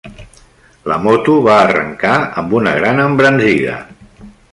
[0.91, 3.77] La moto va arrencar amb una gran embranzida.